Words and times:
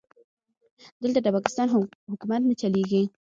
دلته 1.01 1.19
د 1.21 1.27
پاکستان 1.35 1.67
حکومت 2.13 2.41
نه 2.49 2.53
چلېږي. 2.61 3.03